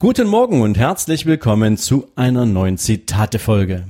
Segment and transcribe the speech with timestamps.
[0.00, 3.82] Guten Morgen und herzlich willkommen zu einer neuen Zitate-Folge.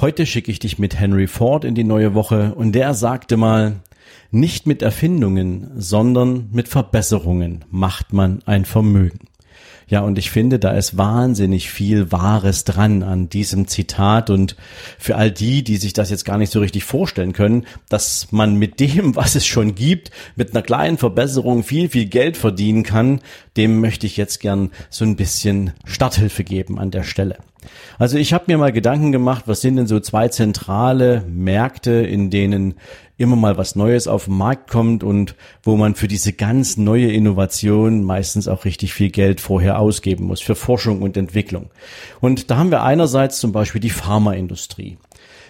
[0.00, 3.80] Heute schicke ich dich mit Henry Ford in die neue Woche und der sagte mal,
[4.30, 9.18] nicht mit Erfindungen, sondern mit Verbesserungen macht man ein Vermögen.
[9.92, 14.56] Ja, und ich finde, da ist wahnsinnig viel Wahres dran an diesem Zitat und
[14.98, 18.54] für all die, die sich das jetzt gar nicht so richtig vorstellen können, dass man
[18.54, 23.20] mit dem, was es schon gibt, mit einer kleinen Verbesserung viel, viel Geld verdienen kann,
[23.58, 27.36] dem möchte ich jetzt gern so ein bisschen Starthilfe geben an der Stelle.
[27.98, 32.30] Also ich habe mir mal Gedanken gemacht, was sind denn so zwei zentrale Märkte, in
[32.30, 32.76] denen
[33.22, 37.10] immer mal was Neues auf den Markt kommt und wo man für diese ganz neue
[37.10, 41.70] Innovation meistens auch richtig viel Geld vorher ausgeben muss für Forschung und Entwicklung.
[42.20, 44.98] Und da haben wir einerseits zum Beispiel die Pharmaindustrie.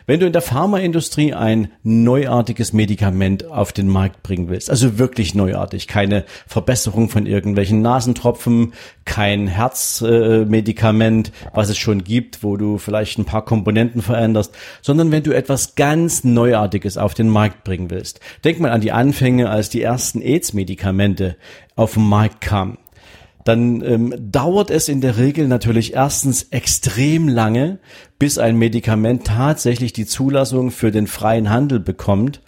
[0.07, 5.35] Wenn du in der Pharmaindustrie ein neuartiges Medikament auf den Markt bringen willst, also wirklich
[5.35, 8.73] neuartig, keine Verbesserung von irgendwelchen Nasentropfen,
[9.05, 15.23] kein Herzmedikament, was es schon gibt, wo du vielleicht ein paar Komponenten veränderst, sondern wenn
[15.23, 18.19] du etwas ganz Neuartiges auf den Markt bringen willst.
[18.45, 21.37] Denk mal an die Anfänge, als die ersten AIDS-Medikamente
[21.77, 22.79] auf den Markt kamen
[23.45, 27.79] dann ähm, dauert es in der Regel natürlich erstens extrem lange,
[28.19, 32.41] bis ein Medikament tatsächlich die Zulassung für den freien Handel bekommt.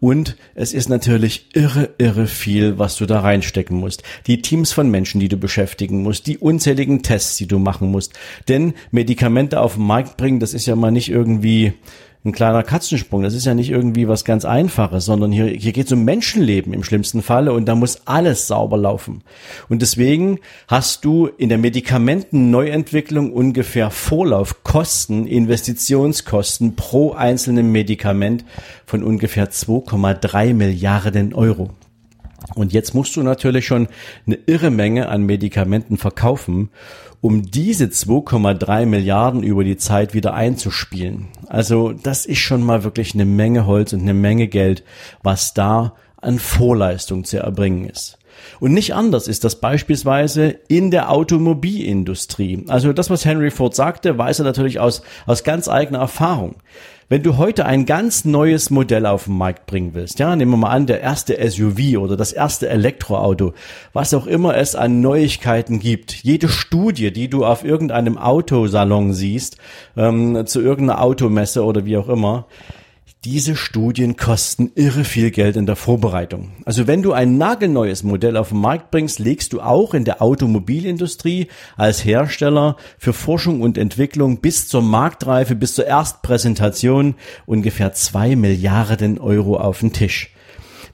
[0.00, 4.02] Und es ist natürlich irre, irre viel, was du da reinstecken musst.
[4.26, 8.12] Die Teams von Menschen, die du beschäftigen musst, die unzähligen Tests, die du machen musst.
[8.48, 11.74] Denn Medikamente auf den Markt bringen, das ist ja mal nicht irgendwie
[12.24, 13.22] ein kleiner Katzensprung.
[13.22, 16.72] Das ist ja nicht irgendwie was ganz Einfaches, sondern hier, hier geht es um Menschenleben
[16.72, 19.22] im schlimmsten Falle und da muss alles sauber laufen.
[19.68, 28.44] Und deswegen hast du in der Medikamentenneuentwicklung ungefähr Vorlaufkosten, Investitionskosten pro einzelnen Medikament
[28.86, 31.70] von ungefähr 2,3 Milliarden Euro.
[32.54, 33.88] Und jetzt musst du natürlich schon
[34.26, 36.70] eine irre Menge an Medikamenten verkaufen,
[37.20, 41.28] um diese 2,3 Milliarden über die Zeit wieder einzuspielen.
[41.46, 44.82] Also das ist schon mal wirklich eine Menge Holz und eine Menge Geld,
[45.22, 48.18] was da an Vorleistung zu erbringen ist.
[48.60, 52.64] Und nicht anders ist das beispielsweise in der Automobilindustrie.
[52.68, 56.56] Also das, was Henry Ford sagte, weiß er natürlich aus, aus ganz eigener Erfahrung.
[57.12, 60.56] Wenn du heute ein ganz neues Modell auf den Markt bringen willst, ja, nehmen wir
[60.56, 63.52] mal an, der erste SUV oder das erste Elektroauto,
[63.92, 69.58] was auch immer es an Neuigkeiten gibt, jede Studie, die du auf irgendeinem Autosalon siehst,
[69.94, 72.46] ähm, zu irgendeiner Automesse oder wie auch immer,
[73.24, 76.50] diese Studien kosten irre viel Geld in der Vorbereitung.
[76.64, 80.20] Also wenn du ein nagelneues Modell auf den Markt bringst, legst du auch in der
[80.20, 81.46] Automobilindustrie
[81.76, 87.14] als Hersteller für Forschung und Entwicklung bis zur Marktreife, bis zur Erstpräsentation
[87.46, 90.31] ungefähr zwei Milliarden Euro auf den Tisch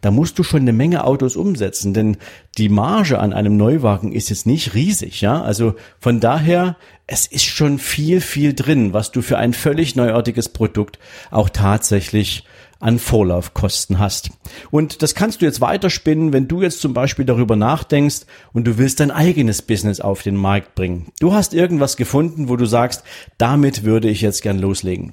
[0.00, 2.16] da musst du schon eine Menge Autos umsetzen, denn
[2.56, 5.42] die Marge an einem Neuwagen ist jetzt nicht riesig, ja.
[5.42, 6.76] Also von daher,
[7.06, 10.98] es ist schon viel, viel drin, was du für ein völlig neuartiges Produkt
[11.30, 12.44] auch tatsächlich
[12.80, 14.30] an Vorlaufkosten hast.
[14.70, 18.20] Und das kannst du jetzt weiterspinnen, wenn du jetzt zum Beispiel darüber nachdenkst
[18.52, 21.08] und du willst dein eigenes Business auf den Markt bringen.
[21.20, 23.02] Du hast irgendwas gefunden, wo du sagst,
[23.36, 25.12] damit würde ich jetzt gern loslegen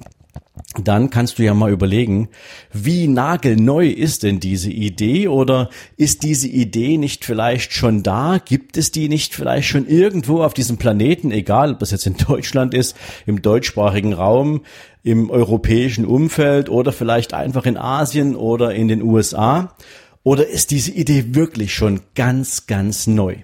[0.82, 2.28] dann kannst du ja mal überlegen,
[2.72, 8.38] wie nagelneu ist denn diese Idee oder ist diese Idee nicht vielleicht schon da?
[8.44, 12.16] Gibt es die nicht vielleicht schon irgendwo auf diesem Planeten, egal ob das jetzt in
[12.16, 12.96] Deutschland ist,
[13.26, 14.62] im deutschsprachigen Raum,
[15.06, 19.76] im europäischen Umfeld oder vielleicht einfach in Asien oder in den USA?
[20.24, 23.36] Oder ist diese Idee wirklich schon ganz, ganz neu?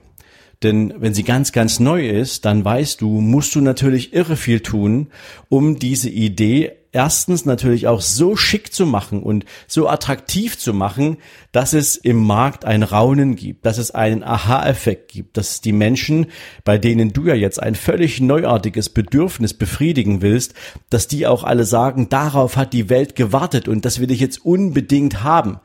[0.65, 4.59] Denn wenn sie ganz, ganz neu ist, dann weißt du, musst du natürlich irre viel
[4.59, 5.07] tun,
[5.49, 11.17] um diese Idee erstens natürlich auch so schick zu machen und so attraktiv zu machen,
[11.51, 16.27] dass es im Markt ein Raunen gibt, dass es einen Aha-Effekt gibt, dass die Menschen,
[16.65, 20.55] bei denen du ja jetzt ein völlig neuartiges Bedürfnis befriedigen willst,
[20.91, 24.45] dass die auch alle sagen, darauf hat die Welt gewartet und das will ich jetzt
[24.45, 25.61] unbedingt haben.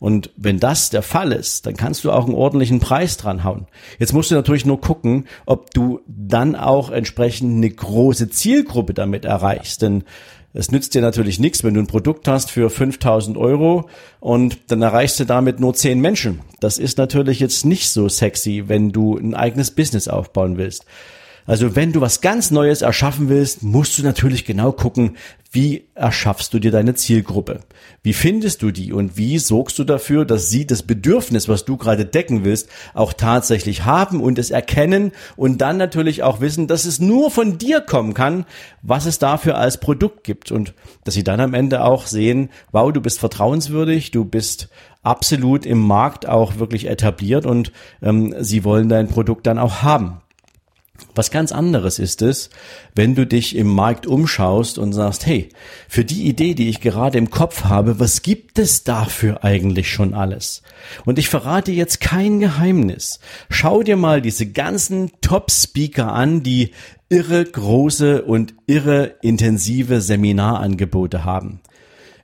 [0.00, 3.68] Und wenn das der Fall ist, dann kannst du auch einen ordentlichen Preis dran hauen.
[4.00, 9.24] Jetzt musst du natürlich nur gucken, ob du dann auch entsprechend eine große Zielgruppe damit
[9.24, 9.80] erreichst.
[9.80, 10.02] Denn
[10.54, 13.88] es nützt dir natürlich nichts, wenn du ein Produkt hast für 5000 Euro
[14.20, 16.40] und dann erreichst du damit nur 10 Menschen.
[16.60, 20.84] Das ist natürlich jetzt nicht so sexy, wenn du ein eigenes Business aufbauen willst.
[21.46, 25.16] Also wenn du was ganz Neues erschaffen willst, musst du natürlich genau gucken,
[25.54, 27.60] wie erschaffst du dir deine Zielgruppe?
[28.02, 31.76] Wie findest du die und wie sorgst du dafür, dass sie das Bedürfnis, was du
[31.76, 36.86] gerade decken willst, auch tatsächlich haben und es erkennen und dann natürlich auch wissen, dass
[36.86, 38.46] es nur von dir kommen kann,
[38.80, 40.72] was es dafür als Produkt gibt und
[41.04, 44.70] dass sie dann am Ende auch sehen, wow, du bist vertrauenswürdig, du bist
[45.02, 50.21] absolut im Markt auch wirklich etabliert und ähm, sie wollen dein Produkt dann auch haben.
[51.14, 52.50] Was ganz anderes ist es,
[52.94, 55.50] wenn du dich im Markt umschaust und sagst, hey,
[55.88, 60.14] für die Idee, die ich gerade im Kopf habe, was gibt es dafür eigentlich schon
[60.14, 60.62] alles?
[61.04, 63.20] Und ich verrate jetzt kein Geheimnis.
[63.50, 66.72] Schau dir mal diese ganzen Top-Speaker an, die
[67.08, 71.60] irre große und irre intensive Seminarangebote haben.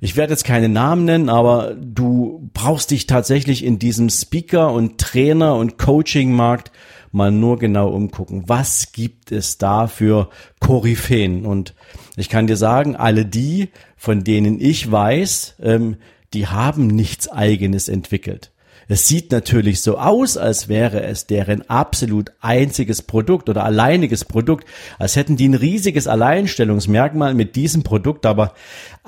[0.00, 4.98] Ich werde jetzt keine Namen nennen, aber du brauchst dich tatsächlich in diesem Speaker und
[4.98, 6.70] Trainer und Coaching-Markt
[7.12, 8.44] mal nur genau umgucken.
[8.46, 11.44] Was gibt es da für Koryphäen?
[11.44, 11.74] Und
[12.16, 15.96] ich kann dir sagen, alle die, von denen ich weiß, ähm,
[16.34, 18.50] die haben nichts eigenes entwickelt.
[18.90, 24.66] Es sieht natürlich so aus, als wäre es deren absolut einziges Produkt oder alleiniges Produkt,
[24.98, 28.54] als hätten die ein riesiges Alleinstellungsmerkmal mit diesem Produkt, aber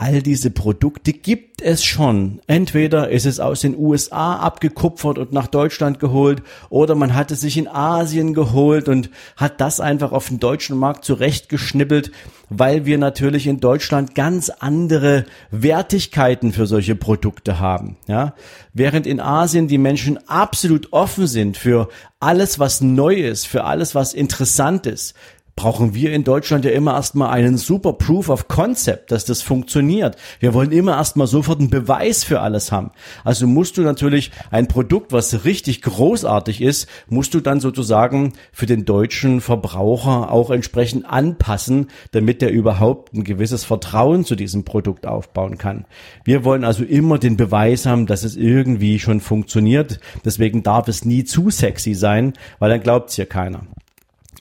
[0.01, 2.41] all diese Produkte gibt es schon.
[2.47, 7.43] Entweder ist es aus den USA abgekupfert und nach Deutschland geholt oder man hat es
[7.43, 12.13] sich in Asien geholt und hat das einfach auf den deutschen Markt zurechtgeschnippelt
[12.51, 17.97] weil wir natürlich in Deutschland ganz andere Wertigkeiten für solche Produkte haben.
[18.09, 18.35] Ja?
[18.75, 21.89] Während in Asien die Menschen absolut offen sind für
[22.19, 25.15] alles, was neu ist, für alles, was interessant ist,
[25.61, 30.17] brauchen wir in Deutschland ja immer erstmal einen super Proof of Concept, dass das funktioniert.
[30.39, 32.93] Wir wollen immer erstmal sofort einen Beweis für alles haben.
[33.25, 38.65] Also musst du natürlich ein Produkt, was richtig großartig ist, musst du dann sozusagen für
[38.65, 45.07] den deutschen Verbraucher auch entsprechend anpassen, damit er überhaupt ein gewisses Vertrauen zu diesem Produkt
[45.07, 45.85] aufbauen kann.
[46.25, 50.01] Wir wollen also immer den Beweis haben, dass es irgendwie schon funktioniert.
[50.25, 53.67] Deswegen darf es nie zu sexy sein, weil dann glaubt es hier keiner.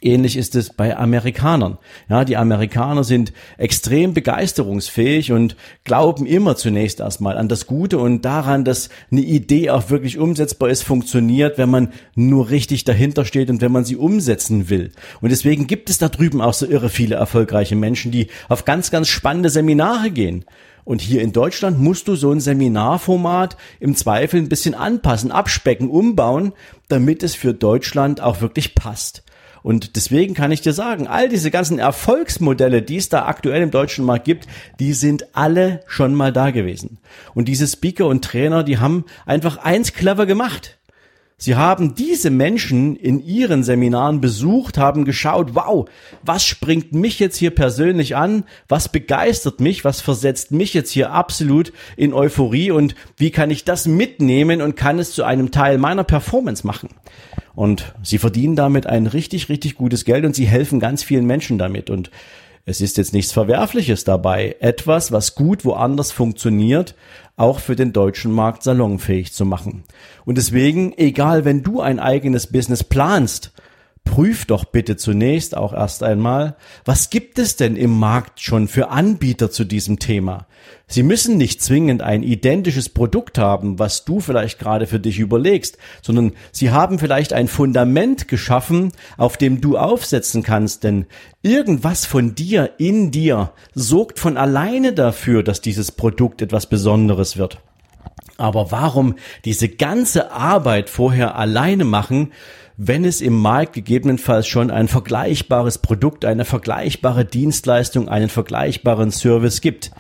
[0.02, 1.78] Ähnlich ist es bei Amerikanern.
[2.08, 8.24] Ja, die Amerikaner sind extrem begeisterungsfähig und glauben immer zunächst erstmal an das Gute und
[8.24, 13.50] daran, dass eine Idee auch wirklich umsetzbar ist, funktioniert, wenn man nur richtig dahinter steht
[13.50, 14.92] und wenn man sie umsetzen will.
[15.20, 18.92] Und deswegen gibt es da drüben auch so irre viele erfolgreiche Menschen, die auf ganz,
[18.92, 20.46] ganz spannende Seminare gehen.
[20.86, 25.90] Und hier in Deutschland musst du so ein Seminarformat im Zweifel ein bisschen anpassen, abspecken,
[25.90, 26.54] umbauen,
[26.88, 29.24] damit es für Deutschland auch wirklich passt.
[29.64, 33.72] Und deswegen kann ich dir sagen, all diese ganzen Erfolgsmodelle, die es da aktuell im
[33.72, 34.48] deutschen Markt gibt,
[34.80, 36.98] die sind alle schon mal da gewesen.
[37.34, 40.80] Und diese Speaker und Trainer, die haben einfach eins clever gemacht.
[41.42, 45.88] Sie haben diese Menschen in ihren Seminaren besucht, haben geschaut, wow,
[46.22, 48.44] was springt mich jetzt hier persönlich an?
[48.68, 49.86] Was begeistert mich?
[49.86, 52.72] Was versetzt mich jetzt hier absolut in Euphorie?
[52.72, 56.90] Und wie kann ich das mitnehmen und kann es zu einem Teil meiner Performance machen?
[57.60, 61.58] Und sie verdienen damit ein richtig, richtig gutes Geld und sie helfen ganz vielen Menschen
[61.58, 61.90] damit.
[61.90, 62.10] Und
[62.64, 66.96] es ist jetzt nichts Verwerfliches dabei, etwas, was gut woanders funktioniert,
[67.36, 69.84] auch für den deutschen Markt salonfähig zu machen.
[70.24, 73.52] Und deswegen, egal wenn du ein eigenes Business planst,
[74.04, 78.90] prüf doch bitte zunächst auch erst einmal, was gibt es denn im Markt schon für
[78.90, 80.48] Anbieter zu diesem Thema?
[80.88, 85.78] Sie müssen nicht zwingend ein identisches Produkt haben, was du vielleicht gerade für dich überlegst,
[86.02, 91.06] sondern sie haben vielleicht ein Fundament geschaffen, auf dem du aufsetzen kannst, denn
[91.44, 97.62] irgendwas von dir in dir sorgt von alleine dafür, dass dieses Produkt etwas Besonderes wird.
[98.38, 102.32] Aber warum diese ganze Arbeit vorher alleine machen,
[102.78, 109.60] wenn es im Markt gegebenenfalls schon ein vergleichbares Produkt, eine vergleichbare Dienstleistung, einen vergleichbaren Service
[109.60, 109.92] gibt.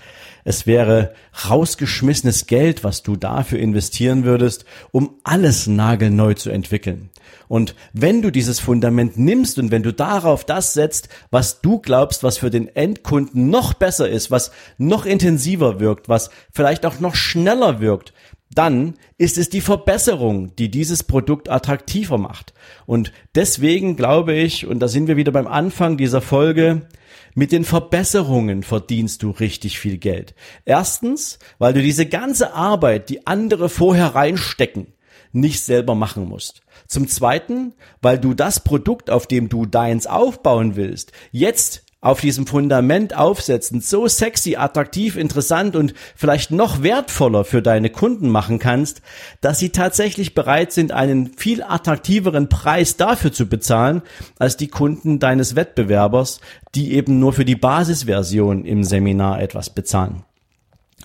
[0.49, 1.13] Es wäre
[1.47, 7.11] rausgeschmissenes Geld, was du dafür investieren würdest, um alles nagelneu zu entwickeln.
[7.47, 12.23] Und wenn du dieses Fundament nimmst und wenn du darauf das setzt, was du glaubst,
[12.23, 17.13] was für den Endkunden noch besser ist, was noch intensiver wirkt, was vielleicht auch noch
[17.13, 18.11] schneller wirkt,
[18.51, 22.53] dann ist es die Verbesserung, die dieses Produkt attraktiver macht.
[22.85, 26.87] Und deswegen glaube ich, und da sind wir wieder beim Anfang dieser Folge,
[27.35, 30.33] mit den Verbesserungen verdienst du richtig viel Geld.
[30.65, 34.87] Erstens, weil du diese ganze Arbeit, die andere vorher reinstecken,
[35.31, 36.61] nicht selber machen musst.
[36.87, 42.47] Zum Zweiten, weil du das Produkt, auf dem du deins aufbauen willst, jetzt auf diesem
[42.47, 49.01] Fundament aufsetzen, so sexy, attraktiv, interessant und vielleicht noch wertvoller für deine Kunden machen kannst,
[49.41, 54.01] dass sie tatsächlich bereit sind, einen viel attraktiveren Preis dafür zu bezahlen,
[54.37, 56.39] als die Kunden deines Wettbewerbers,
[56.73, 60.23] die eben nur für die Basisversion im Seminar etwas bezahlen.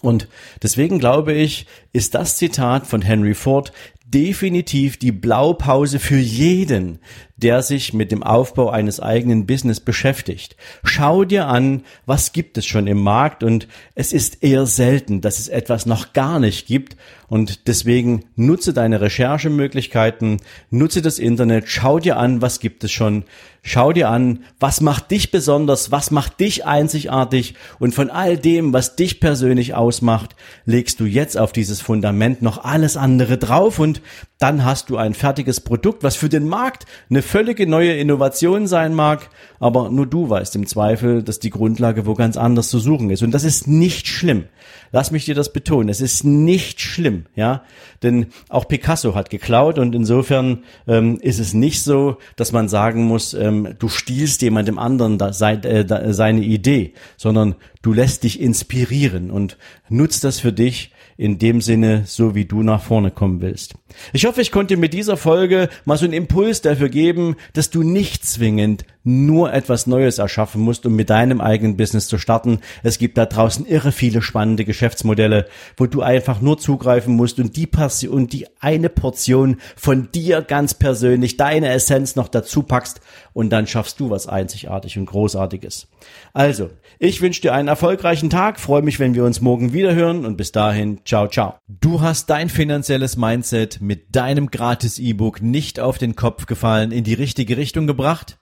[0.01, 0.29] Und
[0.63, 3.73] deswegen glaube ich, ist das Zitat von Henry Ford
[4.15, 7.01] definitiv die Blaupause für jeden,
[7.37, 10.57] der sich mit dem Aufbau eines eigenen Business beschäftigt.
[10.85, 13.43] Schau dir an, was gibt es schon im Markt?
[13.43, 13.67] Und
[13.97, 16.97] es ist eher selten, dass es etwas noch gar nicht gibt.
[17.27, 20.41] Und deswegen nutze deine Recherchemöglichkeiten,
[20.71, 23.25] nutze das Internet, schau dir an, was gibt es schon,
[23.65, 28.73] schau dir an, was macht dich besonders, was macht dich einzigartig und von all dem,
[28.75, 34.03] was dich persönlich ausmacht, legst du jetzt auf dieses Fundament noch alles andere drauf und
[34.39, 38.95] dann hast du ein fertiges Produkt, was für den Markt eine völlige neue Innovation sein
[38.95, 43.09] mag, aber nur du weißt im Zweifel, dass die Grundlage wo ganz anders zu suchen
[43.09, 43.23] ist.
[43.23, 44.45] Und das ist nicht schlimm.
[44.93, 45.89] Lass mich dir das betonen.
[45.89, 47.63] Es ist nicht schlimm, ja,
[48.03, 53.05] denn auch Picasso hat geklaut und insofern ähm, ist es nicht so, dass man sagen
[53.05, 58.25] muss, ähm, du stiehlst jemandem anderen da, sei, äh, da, seine Idee, sondern du lässt
[58.25, 59.57] dich inspirieren und
[59.89, 63.75] nutzt das für dich in dem Sinne, so wie du nach vorne kommen willst.
[64.13, 67.83] Ich hoffe, ich konnte mit dieser Folge mal so einen Impuls dafür geben, dass du
[67.83, 72.61] nicht zwingend nur etwas Neues erschaffen musst, um mit deinem eigenen Business zu starten.
[72.83, 75.47] Es gibt da draußen irre viele spannende Geschäftsmodelle,
[75.77, 77.69] wo du einfach nur zugreifen musst und die
[78.09, 83.01] und die eine Portion von dir ganz persönlich, deine Essenz noch dazu packst
[83.35, 85.89] und dann schaffst du was einzigartig und großartiges.
[86.33, 90.25] Also, ich wünsche dir einen erfolgreichen Tag, freue mich, wenn wir uns morgen wieder hören
[90.25, 91.55] und bis dahin, ciao, ciao.
[91.69, 97.05] Du hast dein finanzielles Mindset mit deinem gratis E-Book nicht auf den Kopf gefallen, in
[97.05, 98.39] die richtige Richtung gebracht?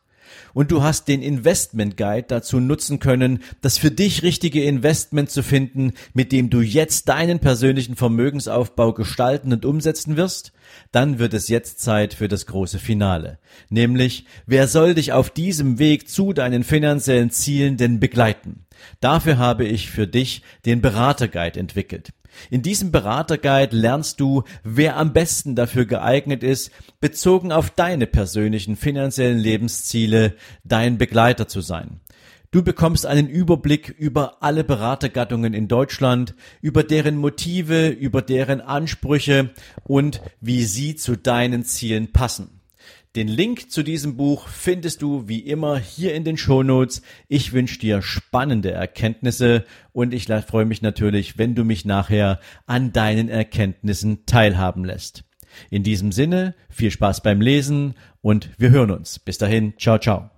[0.54, 5.42] Und du hast den Investment Guide dazu nutzen können, das für dich richtige Investment zu
[5.42, 10.52] finden, mit dem du jetzt deinen persönlichen Vermögensaufbau gestalten und umsetzen wirst,
[10.90, 13.38] dann wird es jetzt Zeit für das große Finale.
[13.68, 18.66] Nämlich, wer soll dich auf diesem Weg zu deinen finanziellen Zielen denn begleiten?
[19.00, 22.12] Dafür habe ich für dich den Beraterguide entwickelt.
[22.50, 26.70] In diesem Beraterguide lernst du, wer am besten dafür geeignet ist,
[27.00, 30.34] bezogen auf deine persönlichen finanziellen Lebensziele
[30.64, 32.00] dein Begleiter zu sein.
[32.50, 39.50] Du bekommst einen Überblick über alle Beratergattungen in Deutschland, über deren Motive, über deren Ansprüche
[39.84, 42.61] und wie sie zu deinen Zielen passen.
[43.14, 47.02] Den Link zu diesem Buch findest du wie immer hier in den Shownotes.
[47.28, 52.94] Ich wünsche dir spannende Erkenntnisse und ich freue mich natürlich, wenn du mich nachher an
[52.94, 55.24] deinen Erkenntnissen teilhaben lässt.
[55.68, 59.18] In diesem Sinne, viel Spaß beim Lesen und wir hören uns.
[59.18, 60.30] Bis dahin, ciao, ciao.